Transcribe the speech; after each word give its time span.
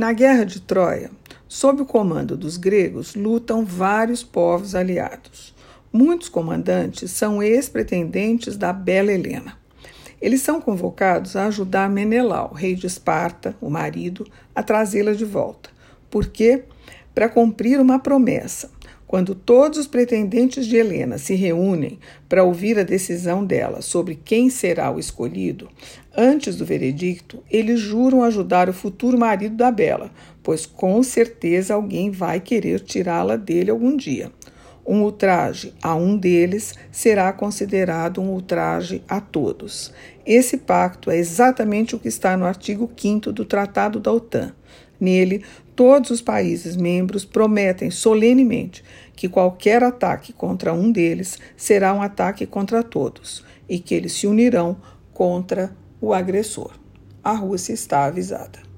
Na 0.00 0.14
Guerra 0.14 0.46
de 0.46 0.60
Troia, 0.62 1.10
sob 1.46 1.82
o 1.82 1.84
comando 1.84 2.34
dos 2.34 2.56
gregos, 2.56 3.14
lutam 3.14 3.66
vários 3.66 4.22
povos 4.22 4.74
aliados. 4.74 5.54
Muitos 5.92 6.30
comandantes 6.30 7.10
são 7.10 7.42
ex-pretendentes 7.42 8.56
da 8.56 8.72
bela 8.72 9.12
Helena. 9.12 9.58
Eles 10.18 10.40
são 10.40 10.58
convocados 10.58 11.36
a 11.36 11.48
ajudar 11.48 11.90
Menelau, 11.90 12.50
rei 12.54 12.74
de 12.74 12.86
Esparta, 12.86 13.54
o 13.60 13.68
marido, 13.68 14.26
a 14.54 14.62
trazê-la 14.62 15.12
de 15.12 15.26
volta. 15.26 15.68
Por 16.08 16.28
quê? 16.28 16.64
Para 17.14 17.28
cumprir 17.28 17.78
uma 17.78 17.98
promessa. 17.98 18.70
Quando 19.10 19.34
todos 19.34 19.76
os 19.76 19.88
pretendentes 19.88 20.64
de 20.66 20.76
Helena 20.76 21.18
se 21.18 21.34
reúnem 21.34 21.98
para 22.28 22.44
ouvir 22.44 22.78
a 22.78 22.84
decisão 22.84 23.44
dela 23.44 23.82
sobre 23.82 24.14
quem 24.14 24.48
será 24.48 24.88
o 24.88 25.00
escolhido, 25.00 25.68
antes 26.16 26.54
do 26.54 26.64
veredicto, 26.64 27.42
eles 27.50 27.80
juram 27.80 28.22
ajudar 28.22 28.68
o 28.68 28.72
futuro 28.72 29.18
marido 29.18 29.56
da 29.56 29.72
Bela, 29.72 30.12
pois 30.44 30.64
com 30.64 31.02
certeza 31.02 31.74
alguém 31.74 32.12
vai 32.12 32.38
querer 32.38 32.78
tirá-la 32.78 33.34
dele 33.34 33.72
algum 33.72 33.96
dia. 33.96 34.30
Um 34.86 35.02
ultraje 35.02 35.74
a 35.82 35.92
um 35.96 36.16
deles 36.16 36.76
será 36.92 37.32
considerado 37.32 38.20
um 38.20 38.30
ultraje 38.30 39.02
a 39.08 39.20
todos. 39.20 39.92
Esse 40.24 40.56
pacto 40.56 41.10
é 41.10 41.16
exatamente 41.16 41.96
o 41.96 41.98
que 41.98 42.06
está 42.06 42.36
no 42.36 42.44
artigo 42.44 42.88
5 42.96 43.32
do 43.32 43.44
Tratado 43.44 43.98
da 43.98 44.12
OTAN. 44.12 44.54
Nele, 45.00 45.42
todos 45.74 46.10
os 46.10 46.20
países 46.20 46.76
membros 46.76 47.24
prometem 47.24 47.90
solenemente 47.90 48.84
que 49.16 49.28
qualquer 49.28 49.82
ataque 49.82 50.32
contra 50.32 50.74
um 50.74 50.92
deles 50.92 51.38
será 51.56 51.94
um 51.94 52.02
ataque 52.02 52.46
contra 52.46 52.82
todos 52.82 53.44
e 53.68 53.78
que 53.78 53.94
eles 53.94 54.12
se 54.12 54.26
unirão 54.26 54.76
contra 55.12 55.74
o 56.00 56.12
agressor. 56.12 56.72
A 57.24 57.32
Rússia 57.32 57.72
está 57.72 58.04
avisada. 58.04 58.69